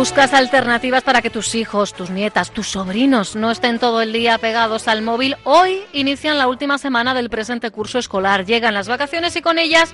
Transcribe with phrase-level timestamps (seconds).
[0.00, 4.38] Buscas alternativas para que tus hijos, tus nietas, tus sobrinos no estén todo el día
[4.38, 5.36] pegados al móvil.
[5.44, 8.46] Hoy inician la última semana del presente curso escolar.
[8.46, 9.92] Llegan las vacaciones y con ellas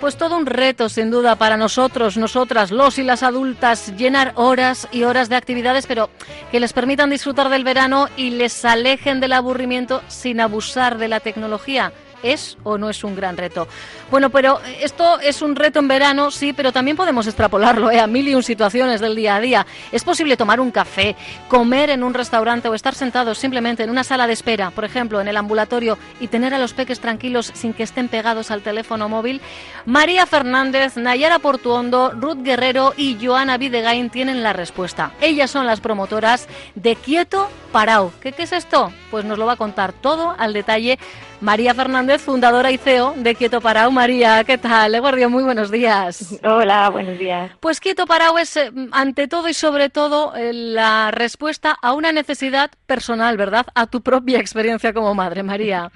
[0.00, 4.88] pues todo un reto, sin duda, para nosotros, nosotras, los y las adultas, llenar horas
[4.90, 6.10] y horas de actividades, pero
[6.50, 11.20] que les permitan disfrutar del verano y les alejen del aburrimiento sin abusar de la
[11.20, 11.92] tecnología.
[12.22, 13.68] ¿Es o no es un gran reto?
[14.10, 18.00] Bueno, pero esto es un reto en verano, sí, pero también podemos extrapolarlo ¿eh?
[18.00, 19.66] a mil y un situaciones del día a día.
[19.92, 21.16] Es posible tomar un café,
[21.48, 25.20] comer en un restaurante o estar sentados simplemente en una sala de espera, por ejemplo,
[25.20, 29.08] en el ambulatorio, y tener a los peques tranquilos sin que estén pegados al teléfono
[29.08, 29.40] móvil.
[29.84, 35.12] María Fernández, Nayara Portuondo, Ruth Guerrero y Joana Videgain tienen la respuesta.
[35.20, 38.12] Ellas son las promotoras de Quieto Parao.
[38.20, 38.92] ¿Qué, ¿Qué es esto?
[39.10, 40.98] Pues nos lo va a contar todo al detalle
[41.40, 43.90] María Fernández, fundadora y CEO de Quieto Parao.
[43.90, 44.94] María, ¿qué tal?
[44.94, 46.38] Eguardio, muy buenos días.
[46.42, 47.50] Hola, buenos días.
[47.60, 52.12] Pues Quieto Parao es, eh, ante todo y sobre todo, eh, la respuesta a una
[52.12, 53.66] necesidad personal, ¿verdad?
[53.74, 55.90] A tu propia experiencia como madre, María.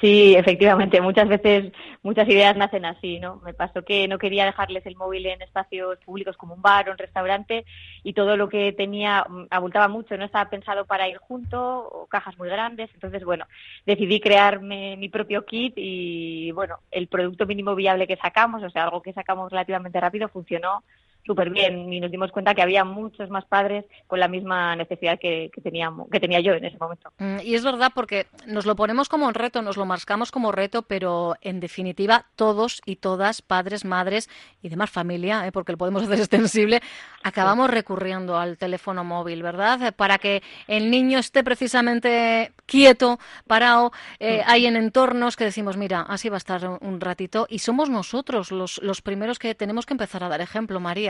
[0.00, 3.40] Sí, efectivamente, muchas veces muchas ideas nacen así, ¿no?
[3.44, 6.92] Me pasó que no quería dejarles el móvil en espacios públicos como un bar o
[6.92, 7.64] un restaurante
[8.02, 12.06] y todo lo que tenía mm, abultaba mucho, no estaba pensado para ir junto o
[12.06, 13.46] cajas muy grandes, entonces bueno,
[13.86, 18.84] decidí crearme mi propio kit y bueno, el producto mínimo viable que sacamos, o sea,
[18.84, 20.82] algo que sacamos relativamente rápido funcionó
[21.24, 25.18] súper bien y nos dimos cuenta que había muchos más padres con la misma necesidad
[25.18, 27.12] que, que, teníamos, que tenía yo en ese momento.
[27.18, 30.52] Mm, y es verdad porque nos lo ponemos como un reto, nos lo marcamos como
[30.52, 34.28] reto, pero en definitiva todos y todas, padres, madres
[34.62, 35.52] y demás familia, ¿eh?
[35.52, 36.80] porque lo podemos hacer extensible,
[37.22, 39.94] acabamos recurriendo al teléfono móvil, ¿verdad?
[39.94, 43.92] Para que el niño esté precisamente quieto, parado.
[44.18, 47.90] Eh, hay en entornos que decimos, mira, así va a estar un ratito y somos
[47.90, 51.09] nosotros los, los primeros que tenemos que empezar a dar ejemplo, María.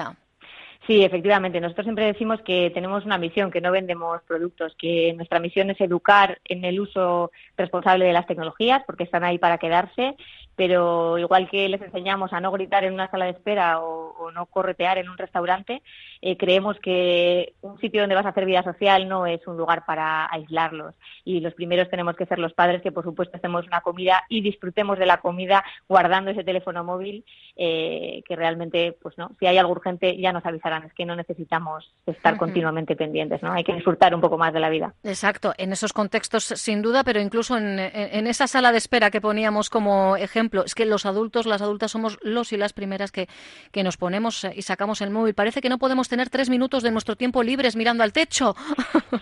[0.87, 1.61] Sí, efectivamente.
[1.61, 5.81] Nosotros siempre decimos que tenemos una misión, que no vendemos productos, que nuestra misión es
[5.81, 10.17] educar en el uso responsable de las tecnologías, porque están ahí para quedarse,
[10.57, 14.47] pero igual que les enseñamos a no gritar en una sala de espera o, no
[14.47, 15.83] corretear en un restaurante,
[16.21, 19.85] eh, creemos que un sitio donde vas a hacer vida social no es un lugar
[19.87, 20.95] para aislarlos.
[21.25, 24.43] Y los primeros tenemos que ser los padres que, por supuesto, hacemos una comida y
[24.43, 27.25] disfrutemos de la comida guardando ese teléfono móvil,
[27.57, 30.85] eh, que realmente, pues no, si hay algo urgente ya nos avisarán.
[30.85, 33.53] Es que no necesitamos estar continuamente pendientes, ¿no?
[33.53, 34.95] Hay que disfrutar un poco más de la vida.
[35.03, 39.21] Exacto, en esos contextos sin duda, pero incluso en, en esa sala de espera que
[39.21, 43.29] poníamos como ejemplo es que los adultos, las adultas somos los y las primeras que,
[43.73, 45.35] que nos ponemos y sacamos el móvil.
[45.35, 48.55] Parece que no podemos tener tres minutos de nuestro tiempo libres mirando al techo.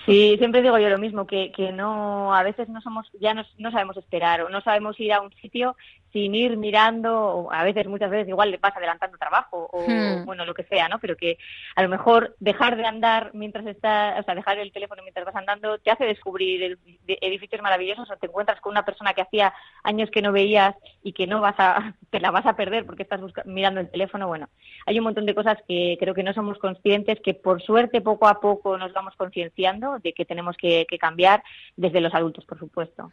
[0.05, 3.43] Sí, siempre digo yo lo mismo, que, que no, a veces no somos, ya no,
[3.59, 5.77] no sabemos esperar o no sabemos ir a un sitio
[6.19, 10.25] sin ir mirando, o a veces, muchas veces igual le vas adelantando trabajo o hmm.
[10.25, 10.99] bueno, lo que sea, ¿no?
[10.99, 11.39] Pero que
[11.77, 15.37] a lo mejor dejar de andar mientras estás, o sea, dejar el teléfono mientras vas
[15.37, 20.11] andando te hace descubrir edificios maravillosos o te encuentras con una persona que hacía años
[20.11, 20.75] que no veías
[21.05, 24.27] y que no vas a, te la vas a perder porque estás mirando el teléfono.
[24.27, 24.49] Bueno,
[24.87, 28.27] hay un montón de cosas que creo que no somos conscientes, que por suerte poco
[28.27, 31.45] a poco nos vamos concienciando de que tenemos que, cambiar
[31.77, 33.13] desde los adultos, por supuesto.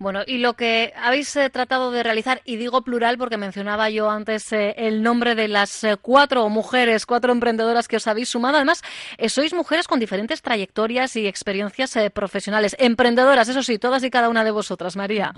[0.00, 4.10] Bueno, y lo que habéis eh, tratado de realizar, y digo plural porque mencionaba yo
[4.10, 8.56] antes eh, el nombre de las eh, cuatro mujeres, cuatro emprendedoras que os habéis sumado.
[8.56, 8.82] Además,
[9.28, 12.76] sois mujeres con diferentes trayectorias y experiencias profesionales.
[12.78, 15.32] Emprendedoras, eso sí, todas y cada una de vosotras, María.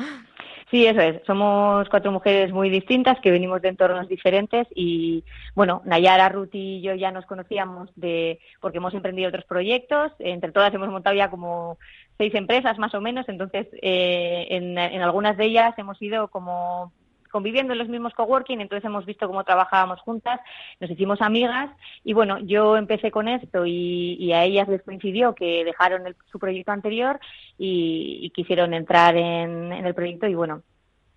[0.70, 1.22] Sí, eso es.
[1.26, 5.22] Somos cuatro mujeres muy distintas que venimos de entornos diferentes y,
[5.54, 10.10] bueno, Nayara, Ruth y yo ya nos conocíamos de porque hemos emprendido otros proyectos.
[10.18, 11.78] Entre todas hemos montado ya como
[12.18, 13.28] seis empresas más o menos.
[13.28, 16.92] Entonces, eh, en, en algunas de ellas hemos ido como
[17.36, 20.40] conviviendo en los mismos coworking, entonces hemos visto cómo trabajábamos juntas,
[20.80, 21.68] nos hicimos amigas
[22.02, 26.72] y bueno, yo empecé con esto y, a ellas les coincidió que dejaron su proyecto
[26.72, 27.20] anterior
[27.58, 30.62] y, quisieron entrar en, en el proyecto y bueno,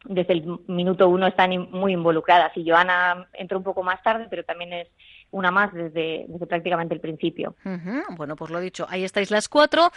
[0.03, 4.43] desde el minuto uno están muy involucradas y Joana entró un poco más tarde, pero
[4.43, 4.87] también es
[5.31, 7.55] una más desde, prácticamente el principio.
[8.17, 9.91] Bueno, pues lo dicho, ahí estáis las cuatro.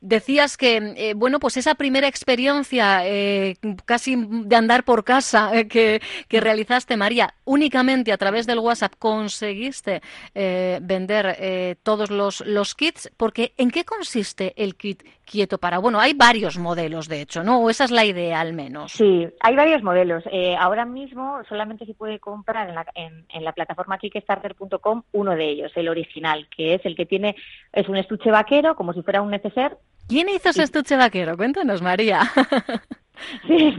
[0.00, 5.68] Decías que, eh, bueno, pues esa primera experiencia eh, casi de andar por casa eh,
[5.68, 6.00] que,
[6.40, 10.02] realizaste, María, únicamente a través del WhatsApp conseguiste
[10.34, 15.78] vender todos los, los kits, porque ¿en qué consiste el kit quieto para?
[15.78, 17.60] Bueno, hay varios modelos, de hecho, ¿no?
[17.60, 18.92] O esa es la idea, al menos.
[18.92, 20.24] Sí, hay varios modelos.
[20.58, 24.71] ahora mismo solamente se puede comprar en la, en, en la plataforma Kickstarter.com
[25.12, 27.36] uno de ellos, el original, que es el que tiene,
[27.72, 29.76] es un estuche vaquero, como si fuera un neceser.
[30.08, 31.36] ¿Quién hizo ese estuche vaquero?
[31.36, 32.20] Cuéntanos, María.
[33.46, 33.74] Sí,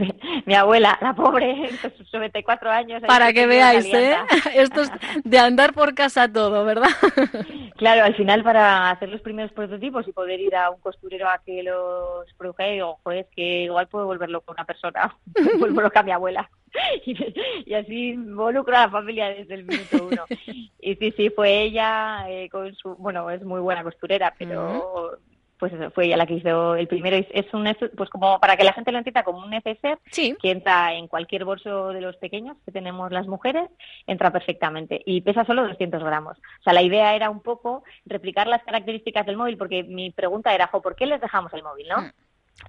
[0.46, 1.68] mi, abuela, la pobre,
[1.98, 3.02] sus 94 años.
[3.06, 4.16] Para que veáis, ¿eh?
[4.54, 4.90] Esto es
[5.22, 6.88] de andar por casa todo, ¿verdad?
[7.76, 11.40] Claro, al final para hacer los primeros prototipos y poder ir a un costurero a
[11.44, 15.14] que los produjera, digo, es que igual puedo volverlo con una persona,
[15.58, 16.48] vuelvo loca a mi abuela.
[17.66, 20.24] Y, así involucro a la familia desde el minuto uno.
[20.80, 25.18] Y sí, sí, fue ella eh, con su, bueno, es muy buena costurera, pero
[25.58, 27.16] pues eso, fue ella la que hizo el primero.
[27.16, 30.94] Es un, pues como para que la gente lo entienda como un neceser que entra
[30.94, 33.70] en cualquier bolso de los pequeños que tenemos las mujeres,
[34.06, 36.36] entra perfectamente y pesa solo 200 gramos.
[36.36, 40.54] O sea, la idea era un poco replicar las características del móvil, porque mi pregunta
[40.54, 42.02] era, ¿por qué les dejamos el móvil, no?
[42.02, 42.12] Mm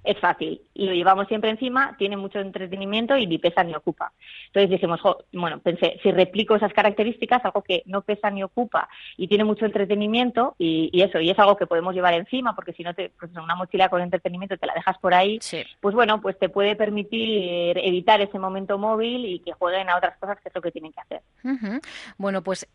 [0.03, 4.11] es fácil y lo llevamos siempre encima, tiene mucho entretenimiento y ni pesa ni ocupa.
[4.47, 5.01] Entonces dijimos,
[5.33, 8.87] bueno, pensé, si replico esas características, algo que no pesa ni ocupa
[9.17, 12.83] y tiene mucho entretenimiento y, eso, y es algo que podemos llevar encima, porque si
[12.83, 15.39] no, te, pues una mochila con entretenimiento te la dejas por ahí,
[15.81, 20.17] pues bueno, pues te puede permitir evitar ese momento móvil y que jueguen a otras
[20.17, 21.21] cosas que es lo que tienen que hacer.
[22.17, 22.67] Bueno, pues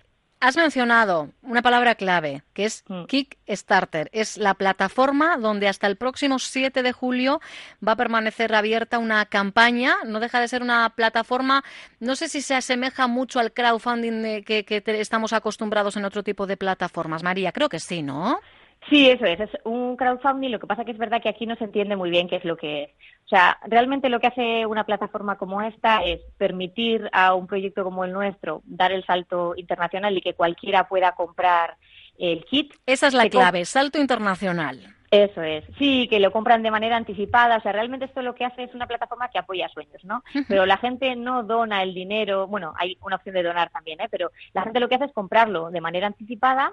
[0.42, 3.04] Has mencionado una palabra clave, que es mm.
[3.04, 4.08] Kickstarter.
[4.12, 7.40] Es la plataforma donde hasta el próximo 7 de julio
[7.86, 9.96] va a permanecer abierta una campaña.
[10.06, 11.62] No deja de ser una plataforma,
[11.98, 16.46] no sé si se asemeja mucho al crowdfunding que, que estamos acostumbrados en otro tipo
[16.46, 17.22] de plataformas.
[17.22, 18.40] María, creo que sí, ¿no?
[18.88, 21.54] Sí, eso es, es un crowdfunding, lo que pasa que es verdad que aquí no
[21.56, 22.90] se entiende muy bien qué es lo que es.
[23.30, 27.84] O sea, realmente lo que hace una plataforma como esta es permitir a un proyecto
[27.84, 31.76] como el nuestro dar el salto internacional y que cualquiera pueda comprar
[32.18, 32.74] el kit.
[32.86, 34.80] Esa es la clave, salto internacional.
[35.12, 38.44] Eso es, sí, que lo compran de manera anticipada, o sea, realmente esto lo que
[38.44, 40.24] hace es una plataforma que apoya sueños, ¿no?
[40.48, 44.08] Pero la gente no dona el dinero, bueno, hay una opción de donar también, ¿eh?
[44.10, 46.72] Pero la gente lo que hace es comprarlo de manera anticipada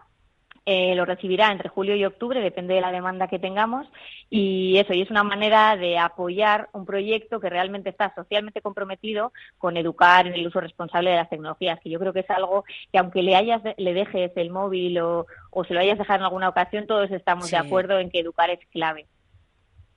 [0.69, 3.87] eh, lo recibirá entre julio y octubre, depende de la demanda que tengamos.
[4.29, 9.31] Y eso, y es una manera de apoyar un proyecto que realmente está socialmente comprometido
[9.57, 12.65] con educar en el uso responsable de las tecnologías, que yo creo que es algo
[12.91, 16.25] que aunque le hayas le dejes el móvil o, o se lo hayas dejado en
[16.25, 19.05] alguna ocasión, todos estamos de acuerdo en que educar es clave.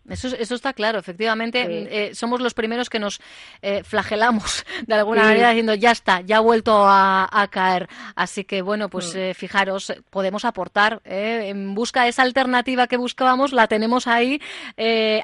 [0.09, 1.67] Eso, eso está claro, efectivamente.
[1.69, 3.21] Eh, somos los primeros que nos
[3.63, 7.89] eh, flagelamos de alguna manera diciendo ya está, ya ha vuelto a, caer.
[8.15, 9.19] Así que bueno, pues mm.
[9.19, 14.41] eh, fijaros, podemos aportar en busca de esa alternativa que buscábamos, la tenemos ahí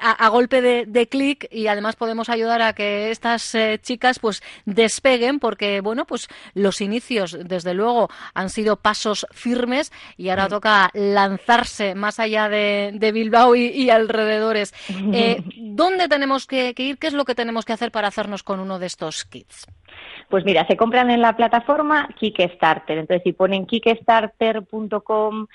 [0.01, 5.39] a, golpe de, de clic y además podemos ayudar a que estas chicas pues despeguen
[5.39, 10.49] porque bueno, pues los inicios desde luego han sido pasos firmes y ahora mm.
[10.49, 14.66] toca lanzarse más allá de, Bilbao y alrededores.
[15.13, 16.97] Eh, ¿Dónde tenemos que, ir?
[16.97, 19.67] ¿Qué es lo que tenemos que hacer para hacernos con uno de estos kits?
[20.29, 22.97] Pues mira, se compran en la plataforma Kickstarter.
[22.97, 25.47] Entonces, si ponen kickstarter.com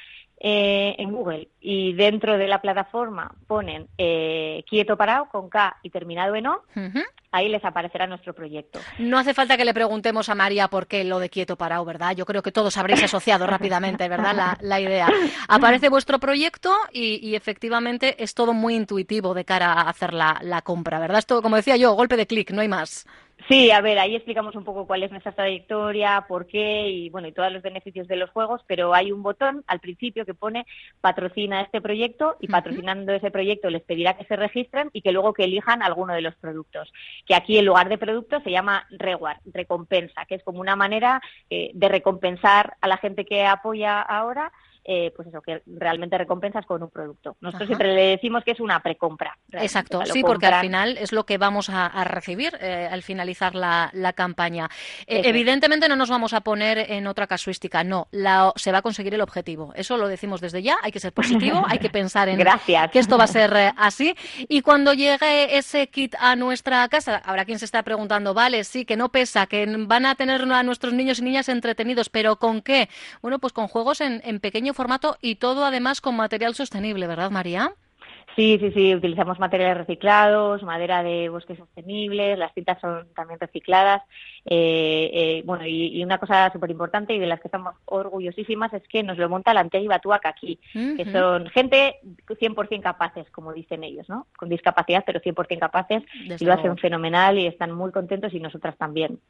[0.45, 5.91] eh, en Google y dentro de la plataforma ponen eh, quieto parado con K y
[5.91, 6.63] terminado en O,
[7.31, 8.81] ahí les aparecerá nuestro proyecto.
[8.99, 12.17] No hace falta que le preguntemos a María por qué lo de quieto parado, ¿verdad?
[12.17, 14.59] Yo creo que todos habréis asociado rápidamente, ¿verdad?
[14.61, 15.09] La, idea.
[15.47, 20.63] Aparece vuestro proyecto y, efectivamente es todo muy intuitivo de cara a hacer la, la
[20.63, 21.19] compra, ¿verdad?
[21.19, 23.07] Es todo, como decía yo, golpe de clic, no hay más.
[23.49, 27.29] Sí, a ver, ahí explicamos un poco cuál es nuestra trayectoria, por qué y bueno,
[27.29, 30.67] y todos los beneficios de los juegos, pero hay un botón al principio que pone
[31.01, 35.33] patrocina este proyecto y patrocinando ese proyecto les pedirá que se registren y que luego
[35.33, 36.93] que elijan alguno de los productos.
[37.27, 41.21] Que aquí en lugar de producto se llama reward, recompensa, que es como una manera
[41.51, 44.53] eh, de recompensar a la gente que apoya ahora
[44.85, 47.37] eh, pues eso, que realmente recompensas con un producto.
[47.41, 49.39] Nosotros siempre le decimos que es una precompra.
[49.53, 54.13] Exacto, sí, porque al final es lo que vamos a, recibir eh, al finalizar la,
[54.17, 54.69] campaña.
[55.07, 58.83] Eh, evidentemente no nos vamos a poner en otra casuística, no, la, se va a
[58.83, 59.73] conseguir el objetivo.
[59.77, 62.39] Eso lo decimos desde ya, hay que ser positivo, hay que pensar en
[62.93, 64.17] que esto va a ser así.
[64.49, 68.85] Y cuando llegue ese kit a nuestra casa, habrá quien se está preguntando, vale, sí,
[68.85, 72.63] que no pesa, que van a tener a nuestros niños y niñas entretenidos, pero ¿con
[72.63, 72.89] qué?
[73.23, 77.31] Bueno, pues con juegos en, en pequeño formato y todo además con material sostenible, ¿verdad,
[77.31, 77.75] María?
[78.37, 84.03] Sí, sí, sí, utilizamos materiales reciclados, madera de bosques sostenibles, las cintas son también recicladas.
[84.45, 88.83] Eh, eh, bueno, y, una cosa súper importante y de las que estamos orgullosísimas es
[88.89, 93.85] que nos lo monta la Antigua Batuaca aquí, que son gente 100% capaces, como dicen
[93.85, 94.27] ellos, ¿no?
[94.37, 96.03] Con discapacidad, pero 100% capaces
[96.41, 99.21] y lo hacen fenomenal y están muy contentos y nosotras también.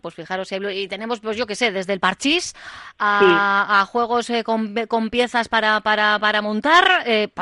[0.00, 2.54] Pues fijaros, y tenemos, pues yo qué sé, desde el parchís
[2.98, 6.84] a, juegos eh, con, con, piezas para, para, para montar,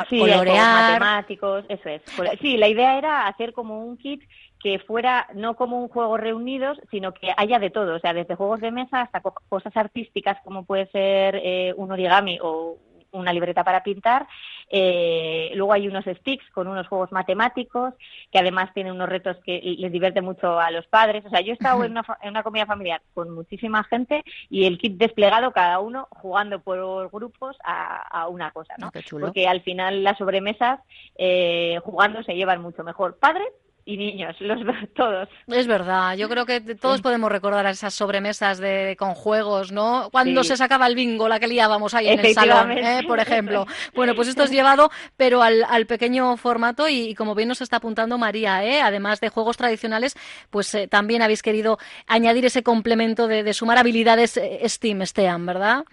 [0.09, 2.01] colorear matemáticos, eso es.
[2.41, 4.23] Sí, la idea era hacer como un kit
[4.61, 8.35] que fuera no como un juego reunidos, sino que haya de todo, o sea, desde
[8.35, 12.77] juegos de mesa hasta cosas artísticas como puede ser eh, un origami o
[13.11, 14.27] una libreta para pintar.
[14.69, 17.93] Eh, luego hay unos sticks con unos juegos matemáticos
[18.31, 21.25] que además tienen unos retos que les divierte mucho a los padres.
[21.25, 24.65] O sea, yo he estado en una, en una comida familiar con muchísima gente y
[24.65, 28.91] el kit desplegado cada uno jugando por grupos a, una cosa, ¿no?
[28.93, 30.79] Ah, Porque al final las sobremesas
[31.17, 33.17] eh, jugando se llevan mucho mejor.
[33.17, 33.49] Padres
[33.85, 34.59] y niños, los
[34.95, 35.29] todos.
[35.47, 40.09] Es verdad, yo creo que todos podemos recordar esas sobremesas de con juegos, ¿no?
[40.11, 43.01] Cuando se sacaba el bingo, la que liábamos ahí en el salón, ¿eh?
[43.07, 43.65] por ejemplo.
[43.93, 47.77] Bueno, pues esto es llevado, pero al, al pequeño formato y, como bien nos está
[47.77, 48.81] apuntando María, ¿eh?
[48.81, 50.15] además de juegos tradicionales,
[50.49, 55.45] pues eh, también habéis querido añadir ese complemento de, de sumar habilidades eh, Steam, Steam,
[55.45, 55.83] ¿verdad?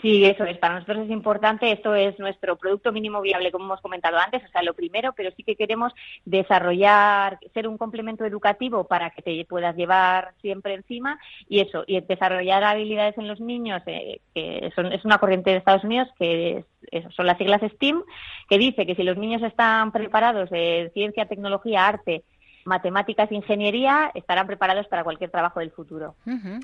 [0.00, 0.58] Sí, eso es.
[0.58, 1.70] Para nosotros es importante.
[1.70, 5.30] Esto es nuestro producto mínimo viable, como hemos comentado antes, o sea, lo primero, pero
[5.36, 5.92] sí que queremos
[6.24, 12.00] desarrollar, ser un complemento educativo para que te puedas llevar siempre encima y eso, y
[12.00, 16.64] desarrollar habilidades en los niños, eh, que son, es una corriente de Estados Unidos que
[17.14, 18.02] son las siglas STEAM,
[18.48, 22.24] que dice que si los niños están preparados en ciencia, tecnología, arte,
[22.64, 26.14] matemáticas e ingeniería estarán preparados para cualquier trabajo del futuro.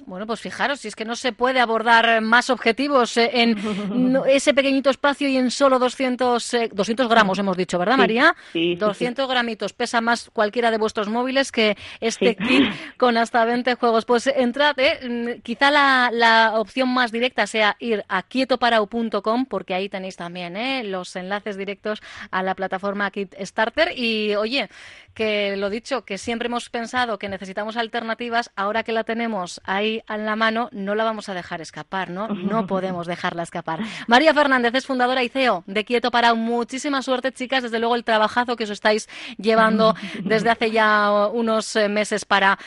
[0.06, 3.56] Bueno, pues fijaros, si es que no se puede abordar más objetivos eh, en
[4.28, 8.34] ese pequeñito espacio y en solo 200, 200 eh, gramos, hemos dicho, ¿verdad, María?
[8.52, 12.64] Sí, 200 gramitos, pesa más cualquiera de vuestros móviles que este kit
[12.96, 14.04] con hasta 20 juegos.
[14.04, 20.16] Pues entrad, eh, quizá la, opción más directa sea ir a quietoparau.com, porque ahí tenéis
[20.16, 20.56] también
[20.90, 22.00] los enlaces directos
[22.30, 23.92] a la plataforma Kit Starter.
[23.96, 24.68] Y oye,
[25.14, 30.02] que lo dicho, que siempre hemos pensado que necesitamos alternativas, ahora que la tenemos ahí
[30.08, 32.28] en la mano, no la vamos a dejar escapar, ¿no?
[32.28, 33.80] No podemos dejarla escapar.
[34.06, 38.04] María Fernández es fundadora y CEO de Quieto para muchísima suerte, chicas, desde luego el
[38.04, 42.58] trabajazo que os estáis llevando desde hace ya unos eh, meses para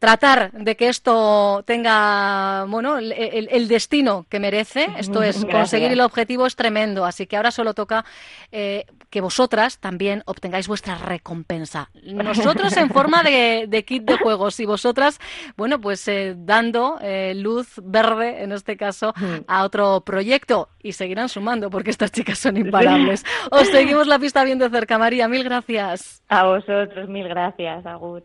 [0.00, 4.88] tratar de que esto tenga bueno el, destino que merece.
[4.98, 8.04] Esto es conseguir el objetivo es tremendo, así que ahora solo toca
[8.50, 11.90] eh, que vosotras también obtengáis vuestra recompensa.
[12.02, 15.20] Nosotros en forma de, kit de juegos y vosotras,
[15.56, 19.12] bueno, pues eh, dando eh, luz verde en este caso
[19.46, 23.24] a otro proyecto y seguirán sumando porque estas chicas son imparables.
[23.50, 25.28] Os seguimos la pista bien de cerca, María.
[25.28, 26.22] Mil gracias.
[26.28, 28.24] A vosotros, mil gracias, Agur.